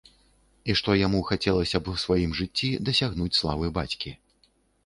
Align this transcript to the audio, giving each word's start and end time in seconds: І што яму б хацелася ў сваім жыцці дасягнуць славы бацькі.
І 0.71 0.75
што 0.79 0.95
яму 0.99 1.19
б 1.25 1.27
хацелася 1.31 1.77
ў 1.81 2.03
сваім 2.05 2.31
жыцці 2.39 2.71
дасягнуць 2.89 3.33
славы 3.41 3.73
бацькі. 3.77 4.19